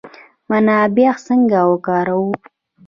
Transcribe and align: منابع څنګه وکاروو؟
منابع 0.49 1.11
څنګه 1.27 1.59
وکاروو؟ 1.71 2.31